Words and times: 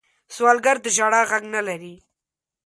سوالګر 0.35 0.77
د 0.83 0.87
ژړا 0.95 1.21
غږ 1.29 1.43
نه 1.55 1.61
لري 1.67 1.95